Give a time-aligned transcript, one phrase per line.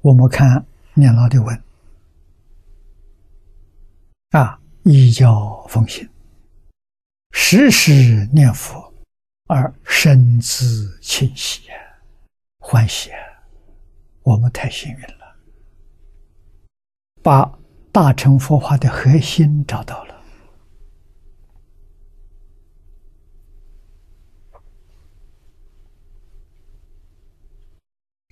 [0.00, 1.62] 我们看念老的文
[4.30, 6.08] 啊，依教奉行，
[7.32, 8.92] 时时念佛，
[9.46, 11.62] 而身自清喜
[12.58, 13.10] 欢喜！
[14.22, 15.36] 我们太幸运了，
[17.22, 17.58] 把
[17.90, 20.22] 大乘佛法的核心找到了，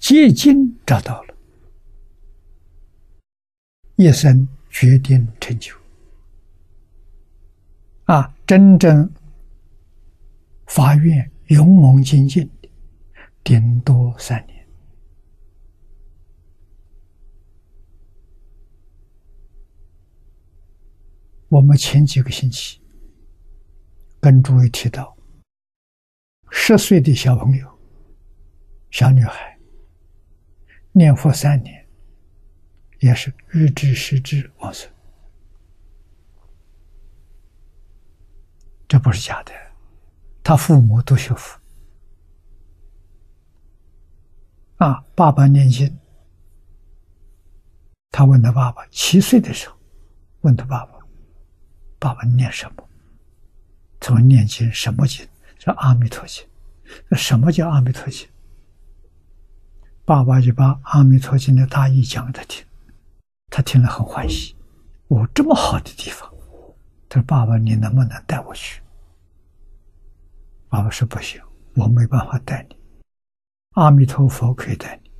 [0.00, 1.31] 结晶找到了。
[4.02, 5.72] 一生决定成就
[8.06, 8.34] 啊！
[8.44, 9.08] 真正
[10.66, 12.68] 发愿勇猛精进的，
[13.44, 14.66] 顶多三年。
[21.48, 22.80] 我们前几个星期
[24.18, 25.16] 跟诸位提到，
[26.50, 27.78] 十岁的小朋友、
[28.90, 29.56] 小女孩
[30.90, 31.81] 念佛三年。
[33.02, 34.88] 也是日知时知往生，
[38.86, 39.52] 这不是假的。
[40.44, 41.58] 他父母都学佛
[44.76, 45.98] 啊，爸爸念经。
[48.12, 49.76] 他问他爸爸，七岁的时候，
[50.42, 51.00] 问他爸爸
[51.98, 52.88] ：“爸爸念什么？”
[54.00, 54.72] 怎么念经？
[54.72, 55.26] 什么经？
[55.58, 56.46] 叫阿弥陀经。
[57.08, 58.28] 那什么叫阿弥陀经？
[60.04, 62.64] 爸爸就把阿弥陀经的大意讲给他听。
[63.54, 64.56] 他听了很欢喜，
[65.08, 66.32] 哦，这么好的地方，
[67.06, 68.80] 他说：“爸爸，你能不能带我去？”
[70.70, 71.38] 爸爸说：“不行，
[71.74, 72.76] 我没办法带你。
[73.72, 75.10] 阿弥陀佛可以带你。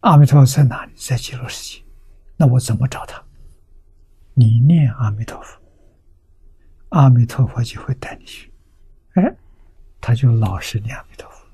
[0.00, 0.92] 阿弥陀佛在哪里？
[0.96, 1.82] 在极乐世界。
[2.36, 3.24] 那我怎么找他？
[4.34, 5.58] 你念阿弥陀佛，
[6.90, 8.52] 阿弥陀佛就会带你去。
[9.14, 9.34] 哎，
[9.98, 11.46] 他就老实念阿弥陀佛，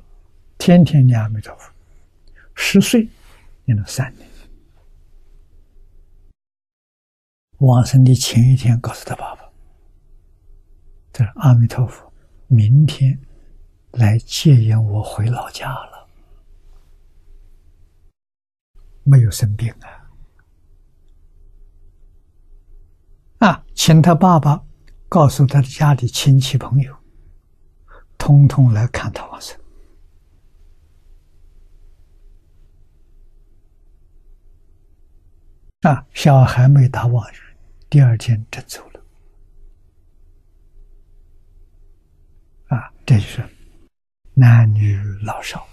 [0.59, 1.71] 天天念阿弥陀佛，
[2.57, 3.09] 十岁
[3.65, 4.29] 念了三年。”
[7.61, 9.43] 往生的前一天，告诉他爸爸
[11.13, 12.11] ：“这阿弥陀佛，
[12.47, 13.21] 明天
[13.93, 16.09] 来接引我回老家了，
[19.03, 19.71] 没有生病
[23.39, 23.47] 啊！
[23.47, 24.65] 啊，请他爸爸
[25.07, 26.97] 告诉他的家里亲戚朋友，
[28.17, 29.61] 通通来看他往生。
[35.83, 37.37] 啊，小孩没打妄语。”
[37.91, 39.05] 第二天真走了，
[42.69, 43.45] 啊，这就是
[44.33, 45.67] 男女老少。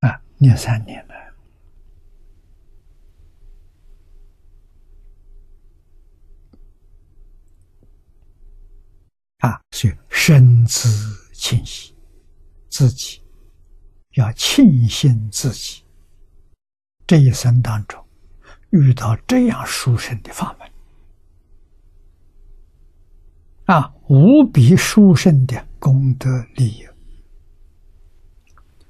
[0.00, 1.14] 啊，念三年了。
[9.38, 10.88] 啊，所以身自
[11.32, 11.94] 清晰，
[12.68, 13.22] 自己
[14.14, 15.85] 要庆幸自己。
[17.06, 18.04] 这一生当中，
[18.70, 20.68] 遇到这样殊胜的法门，
[23.66, 26.86] 啊，无比殊胜的功德利益。